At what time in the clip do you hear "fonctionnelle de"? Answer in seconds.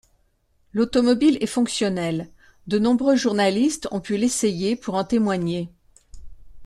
1.45-2.79